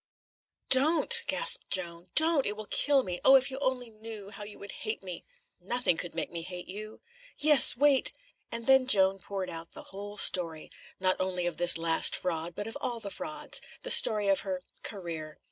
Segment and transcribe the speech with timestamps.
[0.69, 2.09] "Don't!" gasped Joan.
[2.15, 2.47] "Don't!
[2.47, 3.21] it will kill me.
[3.23, 5.23] Oh, if you only knew, how you would hate me!"
[5.59, 7.01] "Nothing could make me hate you."
[7.37, 7.77] "Yes.
[7.77, 8.11] Wait!"
[8.51, 12.65] And then Joan poured out the whole story not only of this last fraud, but
[12.65, 15.37] of all the frauds; the story of her "career."